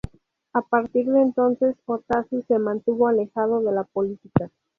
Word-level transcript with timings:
A 0.53 0.61
partir 0.63 1.05
de 1.11 1.21
entonces 1.21 1.75
Otazu 1.85 2.43
se 2.47 2.57
mantuvo 2.57 3.07
alejado 3.07 3.61
de 3.61 3.71
la 3.71 3.83
política. 3.83 4.49